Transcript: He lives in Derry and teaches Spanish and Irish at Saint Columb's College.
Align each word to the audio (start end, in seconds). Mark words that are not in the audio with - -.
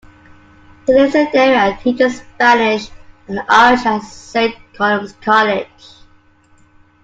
He 0.87 0.93
lives 0.95 1.13
in 1.13 1.29
Derry 1.31 1.53
and 1.55 1.79
teaches 1.79 2.21
Spanish 2.33 2.89
and 3.27 3.39
Irish 3.47 3.85
at 3.85 3.99
Saint 4.01 4.55
Columb's 4.73 5.13
College. 5.21 5.67